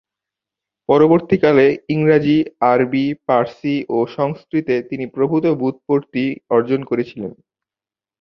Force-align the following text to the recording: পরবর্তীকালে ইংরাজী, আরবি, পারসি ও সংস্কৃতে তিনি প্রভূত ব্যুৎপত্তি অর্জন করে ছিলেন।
পরবর্তীকালে 0.89 1.65
ইংরাজী, 1.89 2.37
আরবি, 2.71 3.05
পারসি 3.27 3.75
ও 3.89 3.97
সংস্কৃতে 4.17 4.75
তিনি 4.89 5.05
প্রভূত 5.07 5.45
ব্যুৎপত্তি 5.59 6.25
অর্জন 6.49 6.81
করে 6.83 7.03
ছিলেন। 7.03 7.31